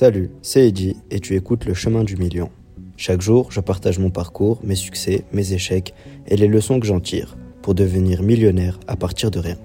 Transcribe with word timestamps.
Salut, 0.00 0.30
c'est 0.42 0.68
Eddie 0.68 0.94
et 1.10 1.18
tu 1.18 1.34
écoutes 1.34 1.64
Le 1.64 1.74
Chemin 1.74 2.04
du 2.04 2.16
Million. 2.16 2.52
Chaque 2.96 3.20
jour, 3.20 3.50
je 3.50 3.58
partage 3.58 3.98
mon 3.98 4.10
parcours, 4.10 4.60
mes 4.62 4.76
succès, 4.76 5.24
mes 5.32 5.54
échecs 5.54 5.92
et 6.28 6.36
les 6.36 6.46
leçons 6.46 6.78
que 6.78 6.86
j'en 6.86 7.00
tire 7.00 7.36
pour 7.62 7.74
devenir 7.74 8.22
millionnaire 8.22 8.78
à 8.86 8.94
partir 8.94 9.32
de 9.32 9.40
rien. 9.40 9.56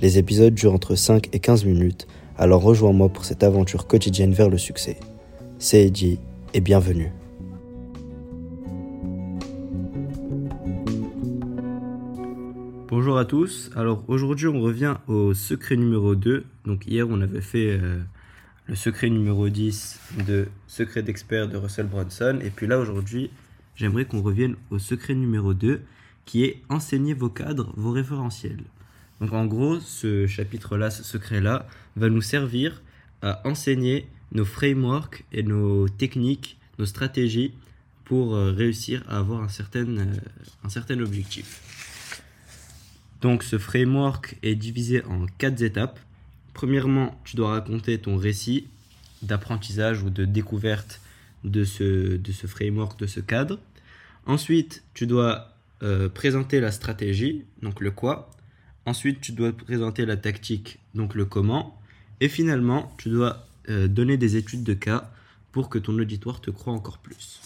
Les 0.00 0.18
épisodes 0.18 0.54
durent 0.54 0.74
entre 0.74 0.94
5 0.94 1.34
et 1.34 1.40
15 1.40 1.64
minutes, 1.64 2.06
alors 2.36 2.62
rejoins-moi 2.62 3.08
pour 3.08 3.24
cette 3.24 3.42
aventure 3.42 3.88
quotidienne 3.88 4.32
vers 4.32 4.48
le 4.48 4.56
succès. 4.56 5.00
C'est 5.58 5.84
Eddie 5.84 6.20
et 6.54 6.60
bienvenue. 6.60 7.10
Bonjour 12.86 13.18
à 13.18 13.24
tous, 13.24 13.72
alors 13.74 14.04
aujourd'hui 14.06 14.46
on 14.46 14.60
revient 14.60 14.94
au 15.08 15.34
secret 15.34 15.74
numéro 15.74 16.14
2. 16.14 16.44
Donc 16.66 16.86
hier 16.86 17.08
on 17.10 17.20
avait 17.20 17.40
fait 17.40 17.70
euh, 17.70 17.98
le 18.68 18.74
secret 18.74 19.10
numéro 19.10 19.48
10 19.48 19.98
de 20.26 20.48
Secret 20.66 21.02
d'expert 21.02 21.48
de 21.48 21.56
Russell 21.56 21.86
Brunson. 21.86 22.40
Et 22.42 22.50
puis 22.50 22.66
là, 22.66 22.78
aujourd'hui, 22.78 23.30
j'aimerais 23.76 24.04
qu'on 24.04 24.22
revienne 24.22 24.56
au 24.70 24.78
secret 24.78 25.14
numéro 25.14 25.54
2, 25.54 25.82
qui 26.24 26.44
est 26.44 26.60
enseigner 26.68 27.14
vos 27.14 27.28
cadres, 27.28 27.72
vos 27.76 27.92
référentiels. 27.92 28.64
Donc 29.20 29.32
en 29.32 29.46
gros, 29.46 29.78
ce 29.80 30.26
chapitre-là, 30.26 30.90
ce 30.90 31.04
secret-là, 31.04 31.66
va 31.94 32.08
nous 32.08 32.20
servir 32.20 32.82
à 33.22 33.46
enseigner 33.46 34.08
nos 34.32 34.44
frameworks 34.44 35.24
et 35.32 35.42
nos 35.42 35.88
techniques, 35.88 36.58
nos 36.78 36.86
stratégies 36.86 37.54
pour 38.04 38.34
euh, 38.34 38.52
réussir 38.52 39.02
à 39.08 39.18
avoir 39.18 39.42
un 39.42 39.48
certain, 39.48 39.86
euh, 39.86 40.14
un 40.64 40.68
certain 40.68 40.98
objectif. 41.00 41.60
Donc 43.20 43.42
ce 43.42 43.58
framework 43.58 44.36
est 44.42 44.56
divisé 44.56 45.04
en 45.04 45.26
quatre 45.38 45.62
étapes. 45.62 45.98
Premièrement, 46.56 47.20
tu 47.24 47.36
dois 47.36 47.50
raconter 47.50 47.98
ton 47.98 48.16
récit 48.16 48.66
d'apprentissage 49.20 50.02
ou 50.02 50.08
de 50.08 50.24
découverte 50.24 51.02
de 51.44 51.64
ce, 51.64 52.18
framework, 52.46 52.98
de 52.98 53.06
ce 53.06 53.20
cadre. 53.20 53.58
Ensuite, 54.24 54.82
tu 54.94 55.06
dois 55.06 55.52
euh, 55.82 56.08
présenter 56.08 56.60
la 56.60 56.72
stratégie, 56.72 57.44
donc 57.60 57.82
le 57.82 57.90
quoi. 57.90 58.30
Ensuite, 58.86 59.20
tu 59.20 59.32
dois 59.32 59.52
présenter 59.52 60.06
la 60.06 60.16
tactique, 60.16 60.78
donc 60.94 61.14
le 61.14 61.26
comment. 61.26 61.78
Et 62.22 62.30
finalement, 62.30 62.90
tu 62.96 63.10
dois 63.10 63.46
euh, 63.68 63.86
donner 63.86 64.16
des 64.16 64.36
études 64.36 64.64
de 64.64 64.72
cas 64.72 65.10
pour 65.52 65.68
que 65.68 65.78
ton 65.78 65.92
auditoire 65.98 66.40
te 66.40 66.50
croit 66.50 66.72
encore 66.72 66.96
plus. 66.96 67.42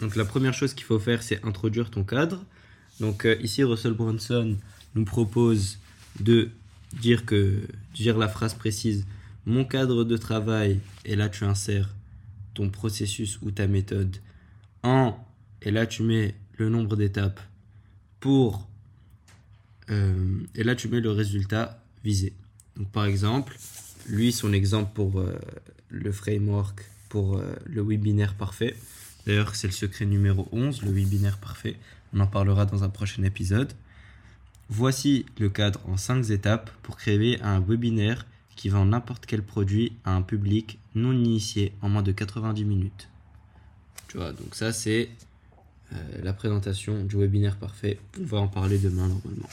Donc 0.00 0.14
la 0.14 0.24
première 0.24 0.54
chose 0.54 0.72
qu'il 0.72 0.84
faut 0.84 1.00
faire, 1.00 1.24
c'est 1.24 1.44
introduire 1.44 1.90
ton 1.90 2.04
cadre. 2.04 2.44
Donc 3.00 3.24
euh, 3.24 3.34
ici, 3.42 3.64
Russell 3.64 3.94
Brunson 3.94 4.56
nous 4.94 5.04
propose 5.04 5.80
de 6.20 6.50
dire 6.92 7.24
que 7.24 7.62
dire 7.94 8.18
la 8.18 8.28
phrase 8.28 8.54
précise 8.54 9.06
mon 9.46 9.64
cadre 9.64 10.04
de 10.04 10.16
travail 10.16 10.80
et 11.04 11.16
là 11.16 11.28
tu 11.28 11.44
insères 11.44 11.94
ton 12.54 12.70
processus 12.70 13.38
ou 13.42 13.50
ta 13.50 13.66
méthode 13.66 14.16
en 14.82 15.16
et 15.62 15.70
là 15.70 15.86
tu 15.86 16.02
mets 16.02 16.34
le 16.56 16.68
nombre 16.68 16.96
d'étapes 16.96 17.40
pour 18.20 18.68
euh, 19.90 20.40
et 20.54 20.64
là 20.64 20.74
tu 20.74 20.88
mets 20.88 21.00
le 21.00 21.10
résultat 21.10 21.82
visé. 22.04 22.32
Donc 22.76 22.90
par 22.90 23.06
exemple 23.06 23.56
lui 24.08 24.32
son 24.32 24.52
exemple 24.52 24.92
pour 24.94 25.20
euh, 25.20 25.38
le 25.88 26.12
framework 26.12 26.84
pour 27.08 27.36
euh, 27.36 27.56
le 27.66 27.82
webinaire 27.82 28.34
parfait. 28.34 28.76
D'ailleurs 29.26 29.54
c'est 29.54 29.66
le 29.66 29.72
secret 29.72 30.04
numéro 30.04 30.48
11 30.52 30.82
le 30.82 30.90
webinaire 30.90 31.38
parfait. 31.38 31.76
On 32.12 32.20
en 32.20 32.26
parlera 32.26 32.66
dans 32.66 32.84
un 32.84 32.88
prochain 32.88 33.22
épisode 33.22 33.72
Voici 34.70 35.24
le 35.38 35.48
cadre 35.48 35.80
en 35.88 35.96
5 35.96 36.30
étapes 36.30 36.70
pour 36.82 36.96
créer 36.96 37.40
un 37.42 37.60
webinaire 37.60 38.26
qui 38.54 38.68
vend 38.68 38.84
n'importe 38.84 39.24
quel 39.24 39.42
produit 39.42 39.92
à 40.04 40.14
un 40.14 40.22
public 40.22 40.78
non 40.94 41.12
initié 41.12 41.72
en 41.80 41.88
moins 41.88 42.02
de 42.02 42.12
90 42.12 42.64
minutes. 42.64 43.08
Tu 44.08 44.16
vois, 44.16 44.32
donc 44.32 44.54
ça 44.54 44.72
c'est 44.72 45.08
euh, 45.92 45.96
la 46.22 46.32
présentation 46.32 47.04
du 47.04 47.16
webinaire 47.16 47.56
parfait. 47.56 47.98
On 48.20 48.24
va 48.24 48.38
en 48.38 48.48
parler 48.48 48.78
demain 48.78 49.08
normalement. 49.08 49.48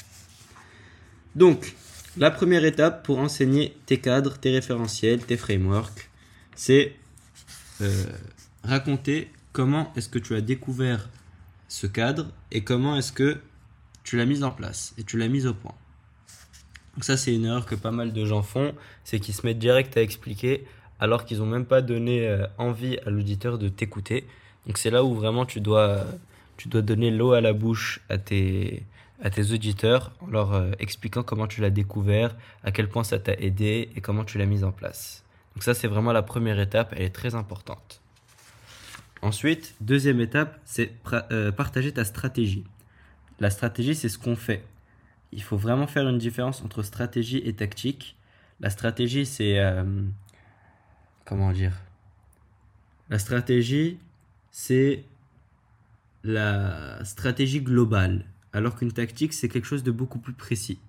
Donc, 1.35 1.75
la 2.17 2.31
première 2.31 2.65
étape 2.65 3.05
pour 3.05 3.19
enseigner 3.19 3.75
tes 3.85 3.99
cadres, 3.99 4.37
tes 4.37 4.51
référentiels, 4.51 5.19
tes 5.19 5.37
frameworks, 5.37 6.09
c'est 6.55 6.93
euh, 7.81 8.05
raconter 8.63 9.29
comment 9.51 9.93
est-ce 9.95 10.09
que 10.09 10.19
tu 10.19 10.35
as 10.35 10.41
découvert 10.41 11.09
ce 11.67 11.87
cadre 11.87 12.31
et 12.51 12.63
comment 12.63 12.95
est-ce 12.95 13.11
que 13.11 13.37
tu 14.05 14.15
l'as 14.15 14.25
mise 14.25 14.43
en 14.43 14.51
place 14.51 14.93
et 14.97 15.03
tu 15.03 15.17
l'as 15.17 15.27
mise 15.27 15.47
au 15.47 15.53
point. 15.53 15.73
Donc 16.93 17.03
ça, 17.03 17.17
c'est 17.17 17.35
une 17.35 17.43
erreur 17.43 17.65
que 17.65 17.75
pas 17.75 17.91
mal 17.91 18.13
de 18.13 18.25
gens 18.25 18.41
font, 18.41 18.73
c'est 19.03 19.19
qu'ils 19.19 19.33
se 19.33 19.45
mettent 19.45 19.59
direct 19.59 19.97
à 19.97 20.01
expliquer 20.01 20.65
alors 21.01 21.25
qu'ils 21.25 21.39
n'ont 21.39 21.45
même 21.45 21.65
pas 21.65 21.81
donné 21.81 22.25
euh, 22.25 22.47
envie 22.57 22.97
à 23.05 23.09
l'auditeur 23.09 23.57
de 23.57 23.67
t'écouter. 23.67 24.25
Donc 24.65 24.77
c'est 24.77 24.91
là 24.91 25.03
où 25.03 25.13
vraiment 25.13 25.45
tu 25.45 25.59
dois, 25.59 26.05
tu 26.55 26.69
dois 26.69 26.81
donner 26.81 27.11
l'eau 27.11 27.33
à 27.33 27.41
la 27.41 27.51
bouche 27.51 27.99
à 28.07 28.17
tes, 28.17 28.83
à 29.21 29.29
tes 29.29 29.51
auditeurs 29.51 30.13
en 30.21 30.27
leur 30.27 30.53
euh, 30.53 30.71
expliquant 30.79 31.23
comment 31.23 31.47
tu 31.47 31.59
l'as 31.59 31.69
découvert, 31.69 32.35
à 32.63 32.71
quel 32.71 32.87
point 32.87 33.03
ça 33.03 33.19
t'a 33.19 33.33
aidé 33.33 33.89
et 33.93 33.99
comment 33.99 34.23
tu 34.23 34.37
l'as 34.37 34.45
mise 34.45 34.63
en 34.63 34.71
place. 34.71 35.25
Donc 35.55 35.63
ça, 35.63 35.73
c'est 35.73 35.87
vraiment 35.87 36.13
la 36.13 36.21
première 36.21 36.59
étape, 36.59 36.93
elle 36.95 37.03
est 37.03 37.15
très 37.15 37.35
importante. 37.35 38.01
Ensuite, 39.21 39.75
deuxième 39.81 40.21
étape, 40.21 40.59
c'est 40.63 40.93
euh, 41.31 41.51
partager 41.51 41.91
ta 41.91 42.05
stratégie. 42.05 42.63
La 43.39 43.49
stratégie, 43.49 43.95
c'est 43.95 44.09
ce 44.09 44.17
qu'on 44.17 44.35
fait. 44.35 44.63
Il 45.31 45.43
faut 45.43 45.57
vraiment 45.57 45.87
faire 45.87 46.07
une 46.07 46.17
différence 46.17 46.61
entre 46.63 46.83
stratégie 46.83 47.41
et 47.45 47.53
tactique. 47.53 48.15
La 48.59 48.69
stratégie, 48.69 49.25
c'est... 49.25 49.59
Euh, 49.59 49.83
comment 51.25 51.51
dire? 51.51 51.73
La 53.09 53.19
stratégie, 53.19 53.99
c'est 54.51 55.03
la 56.23 57.03
stratégie 57.03 57.61
globale, 57.61 58.25
alors 58.51 58.75
qu'une 58.75 58.91
tactique, 58.91 59.33
c'est 59.33 59.47
quelque 59.47 59.65
chose 59.65 59.83
de 59.83 59.91
beaucoup 59.91 60.17
plus 60.17 60.33
précis. 60.33 60.79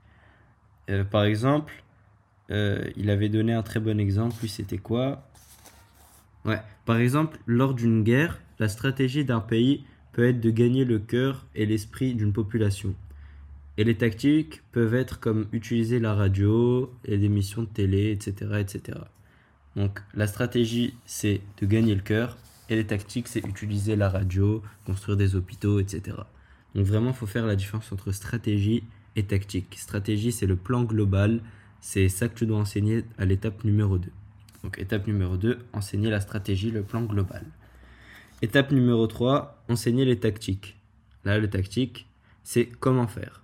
Euh, 0.89 1.05
par 1.05 1.25
exemple, 1.25 1.83
euh, 2.51 2.89
il 2.97 3.11
avait 3.11 3.29
donné 3.29 3.53
un 3.53 3.63
très 3.63 3.81
bon 3.81 4.01
exemple, 4.01 4.37
lui 4.41 4.49
c'était 4.49 4.79
quoi? 4.79 5.29
Ouais, 6.45 6.63
par 6.85 6.97
exemple, 6.97 7.39
lors 7.47 7.75
d'une 7.75 8.03
guerre, 8.03 8.41
la 8.59 8.69
stratégie 8.69 9.25
d'un 9.25 9.41
pays 9.41 9.85
peut 10.17 10.27
être 10.27 10.41
de 10.41 10.49
gagner 10.49 10.87
le 10.87 10.99
cœur 10.99 11.45
et 11.55 11.67
l'esprit 11.67 12.15
d'une 12.15 12.33
population. 12.33 12.95
Et 13.77 13.85
les 13.85 13.99
tactiques 13.99 14.63
peuvent 14.73 14.95
être 14.95 15.21
comme 15.21 15.47
utiliser 15.53 15.99
la 15.99 16.15
radio 16.15 16.91
et 17.05 17.19
des 17.19 17.27
émissions 17.27 17.65
de 17.65 17.69
télé, 17.69 18.13
etc. 18.13 18.53
etc. 18.59 18.99
Donc 19.77 20.01
la 20.15 20.27
stratégie, 20.27 20.95
c'est 21.05 21.43
de 21.61 21.67
gagner 21.67 21.95
le 21.95 22.01
cœur, 22.01 22.39
et 22.71 22.77
les 22.77 22.87
tactiques, 22.87 23.29
c'est 23.29 23.47
utiliser 23.47 23.95
la 23.95 24.09
radio, 24.09 24.63
construire 24.87 25.19
des 25.19 25.37
hôpitaux, 25.37 25.81
etc. 25.81 26.17
Donc 26.75 26.87
vraiment, 26.87 27.11
il 27.11 27.17
faut 27.17 27.27
faire 27.27 27.45
la 27.45 27.55
différence 27.55 27.93
entre 27.93 28.11
stratégie 28.11 28.85
et 29.17 29.23
tactique. 29.23 29.77
Stratégie, 29.79 30.33
c'est 30.33 30.47
le 30.47 30.57
plan 30.57 30.83
global, 30.83 31.43
c'est 31.83 32.09
ça 32.09 32.29
que 32.29 32.39
tu 32.39 32.47
dois 32.47 32.57
enseigner 32.57 33.05
à 33.19 33.27
l'étape 33.27 33.65
numéro 33.65 33.99
2. 33.99 34.09
Donc 34.65 34.79
étape 34.79 35.07
numéro 35.09 35.37
2, 35.37 35.59
enseigner 35.75 36.09
la 36.09 36.23
stratégie, 36.23 36.71
le 36.71 36.83
plan 36.83 37.03
global. 37.03 37.45
Étape 38.43 38.71
numéro 38.71 39.07
3, 39.07 39.65
enseigner 39.71 40.05
les 40.05 40.19
tactiques. 40.19 40.79
Là, 41.25 41.39
le 41.39 41.49
tactique, 41.49 42.07
c'est 42.43 42.67
comment 42.67 43.07
faire. 43.07 43.43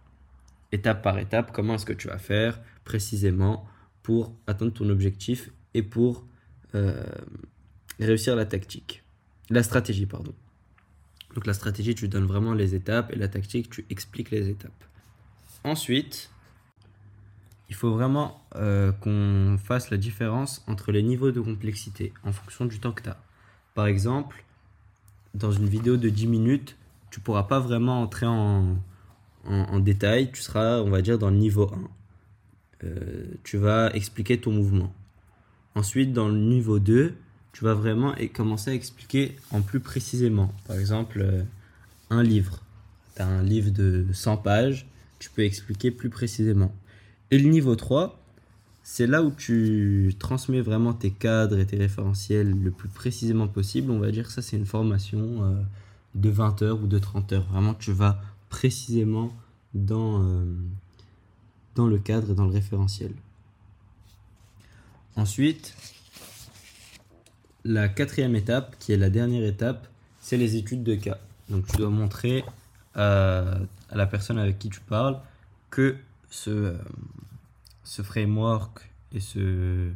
Étape 0.71 1.03
par 1.03 1.19
étape, 1.19 1.51
comment 1.53 1.75
est-ce 1.75 1.87
que 1.87 1.95
tu 1.95 2.09
vas 2.09 2.19
faire 2.19 2.61
précisément 2.85 3.67
pour 4.03 4.35
atteindre 4.47 4.73
ton 4.73 4.89
objectif 4.91 5.51
et 5.73 5.83
pour 5.83 6.27
euh, 6.75 7.05
réussir 8.01 8.37
la 8.37 8.45
tactique. 8.45 9.03
La 9.49 9.63
stratégie, 9.63 10.07
pardon. 10.07 10.35
Donc 11.35 11.47
la 11.47 11.55
stratégie, 11.55 11.95
tu 11.95 12.09
donnes 12.09 12.27
vraiment 12.27 12.53
les 12.53 12.75
étapes 12.75 13.13
et 13.13 13.17
la 13.17 13.29
tactique, 13.29 13.71
tu 13.71 13.87
expliques 13.89 14.31
les 14.31 14.51
étapes. 14.51 14.85
Ensuite, 15.65 16.31
il 17.71 17.75
faut 17.75 17.93
vraiment 17.93 18.45
euh, 18.57 18.93
qu'on 18.93 19.57
fasse 19.57 19.89
la 19.89 19.97
différence 19.97 20.63
entre 20.67 20.93
les 20.93 21.03
niveaux 21.03 21.31
de 21.31 21.41
complexité 21.41 22.13
en 22.25 22.33
fonction 22.33 22.67
du 22.67 22.79
temps 22.79 22.93
que 22.93 23.03
tu 23.03 23.09
as. 23.09 23.23
Par 23.75 23.87
exemple, 23.87 24.45
dans 25.35 25.53
une 25.53 25.67
vidéo 25.67 25.97
de 25.97 26.09
10 26.09 26.27
minutes, 26.27 26.77
tu 27.11 27.21
pourras 27.21 27.45
pas 27.45 27.61
vraiment 27.61 28.01
entrer 28.01 28.27
en, 28.27 28.77
détail. 29.81 30.31
Tu 30.33 30.41
seras, 30.41 30.81
on 30.81 30.91
va 30.91 31.03
dire, 31.03 31.19
dans 31.19 31.31
le 31.31 31.37
niveau 31.37 31.71
1. 32.83 32.85
Euh, 32.85 33.25
tu 33.45 33.57
vas 33.59 33.91
expliquer 33.95 34.41
ton 34.41 34.53
mouvement. 34.53 34.93
Ensuite, 35.75 36.13
dans 36.13 36.29
le 36.29 36.39
niveau 36.39 36.79
2, 36.79 37.15
tu 37.53 37.65
vas 37.65 37.75
vraiment 37.75 38.15
commencer 38.33 38.71
à 38.71 38.75
expliquer 38.75 39.37
en 39.51 39.61
plus 39.63 39.81
précisément. 39.81 40.53
Par 40.67 40.79
exemple, 40.79 41.21
euh, 41.21 41.43
un 42.11 42.23
livre. 42.23 42.61
Tu 43.17 43.23
as 43.23 43.27
un 43.27 43.43
livre 43.43 43.71
de 43.71 44.07
100 44.13 44.39
pages, 44.39 44.87
tu 45.19 45.31
peux 45.31 45.43
expliquer 45.43 45.91
plus 45.91 46.11
précisément. 46.11 46.73
Et 47.31 47.39
le 47.39 47.49
niveau 47.49 47.77
3, 47.77 48.22
c'est 48.83 49.07
là 49.07 49.23
où 49.23 49.31
tu 49.31 50.15
transmets 50.19 50.61
vraiment 50.61 50.93
tes 50.93 51.11
cadres 51.11 51.59
et 51.59 51.67
tes 51.67 51.77
référentiels 51.77 52.51
le 52.51 52.71
plus 52.71 52.89
précisément 52.89 53.49
possible. 53.49 53.91
On 53.91 53.99
va 53.99 54.11
dire 54.11 54.27
que 54.27 54.33
ça, 54.33 54.43
c'est 54.43 54.57
une 54.57 54.67
formation 54.67 55.45
euh, 55.45 55.63
de 56.15 56.31
20 56.31 56.63
heures 56.63 56.83
ou 56.83 56.87
de 56.87 56.99
30 56.99 57.33
heures. 57.33 57.47
Vraiment, 57.47 57.75
tu 57.75 57.93
vas 57.93 58.21
précisément 58.49 59.33
dans, 59.75 60.23
euh, 60.23 60.45
dans 61.75 61.87
le 61.87 61.99
cadre 61.99 62.33
et 62.33 62.35
dans 62.35 62.45
le 62.45 62.53
référentiel. 62.53 63.13
Ensuite, 65.17 65.75
la 67.65 67.89
quatrième 67.89 68.35
étape, 68.35 68.77
qui 68.79 68.93
est 68.93 68.97
la 68.97 69.11
dernière 69.11 69.45
étape, 69.45 69.87
c'est 70.21 70.37
les 70.37 70.57
études 70.57 70.83
de 70.83 70.95
cas. 70.95 71.19
Donc 71.49 71.67
tu 71.67 71.77
dois 71.77 71.91
montrer 71.91 72.45
à, 72.95 73.59
la 73.93 74.07
personne 74.07 74.39
avec 74.39 74.59
qui 74.59 74.71
tu 74.71 74.81
parles 74.81 75.19
que 75.71 75.97
ce, 76.31 76.75
ce 77.85 78.03
framework 78.03 78.91
et 79.13 79.21
ce, 79.21 79.91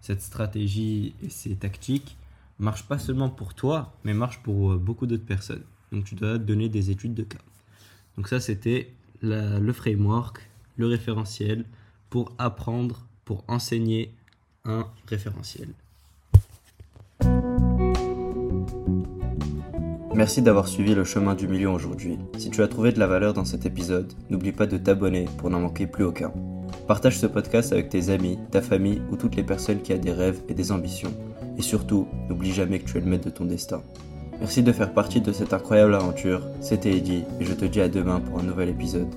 cette 0.00 0.22
stratégie 0.22 1.14
et 1.22 1.28
ces 1.28 1.54
tactiques 1.54 2.16
marchent 2.58 2.86
pas 2.86 2.98
seulement 2.98 3.30
pour 3.30 3.54
toi, 3.54 3.92
mais 4.04 4.14
marchent 4.14 4.42
pour 4.42 4.72
euh, 4.72 4.78
beaucoup 4.78 5.06
d'autres 5.06 5.24
personnes. 5.24 5.62
Donc 5.92 6.04
tu 6.04 6.14
dois 6.14 6.38
donner 6.38 6.68
des 6.68 6.90
études 6.90 7.14
de 7.14 7.22
cas. 7.22 7.38
Donc 8.16 8.28
ça, 8.28 8.40
c'était 8.40 8.92
le 9.22 9.72
framework, 9.72 10.50
le 10.76 10.86
référentiel 10.86 11.64
pour 12.10 12.32
apprendre, 12.38 13.06
pour 13.24 13.42
enseigner 13.48 14.12
un 14.64 14.86
référentiel. 15.08 15.68
Merci 20.14 20.42
d'avoir 20.42 20.68
suivi 20.68 20.94
le 20.94 21.02
chemin 21.02 21.34
du 21.34 21.48
million 21.48 21.74
aujourd'hui. 21.74 22.18
Si 22.38 22.50
tu 22.50 22.62
as 22.62 22.68
trouvé 22.68 22.92
de 22.92 23.00
la 23.00 23.08
valeur 23.08 23.32
dans 23.32 23.44
cet 23.44 23.66
épisode, 23.66 24.12
n'oublie 24.30 24.52
pas 24.52 24.66
de 24.66 24.78
t'abonner 24.78 25.24
pour 25.38 25.50
n'en 25.50 25.60
manquer 25.60 25.88
plus 25.88 26.04
aucun. 26.04 26.32
Partage 26.86 27.18
ce 27.18 27.26
podcast 27.26 27.72
avec 27.72 27.88
tes 27.88 28.10
amis, 28.10 28.38
ta 28.50 28.60
famille 28.60 29.00
ou 29.10 29.16
toutes 29.16 29.36
les 29.36 29.42
personnes 29.42 29.80
qui 29.80 29.92
ont 29.92 29.98
des 29.98 30.12
rêves 30.12 30.40
et 30.48 30.54
des 30.54 30.72
ambitions. 30.72 31.12
Et 31.58 31.62
surtout, 31.62 32.06
n'oublie 32.28 32.52
jamais 32.52 32.78
que 32.78 32.90
tu 32.90 32.98
es 32.98 33.00
le 33.00 33.06
maître 33.06 33.24
de 33.24 33.30
ton 33.30 33.44
destin. 33.44 33.82
Merci 34.40 34.62
de 34.62 34.72
faire 34.72 34.92
partie 34.92 35.20
de 35.20 35.32
cette 35.32 35.52
incroyable 35.52 35.94
aventure. 35.94 36.42
C'était 36.60 36.96
Eddie 36.96 37.24
et 37.40 37.44
je 37.44 37.54
te 37.54 37.64
dis 37.64 37.80
à 37.80 37.88
demain 37.88 38.20
pour 38.20 38.38
un 38.38 38.42
nouvel 38.42 38.68
épisode. 38.68 39.08